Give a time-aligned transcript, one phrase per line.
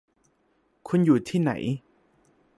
[0.87, 1.51] คุณอยู่ที่ไหน?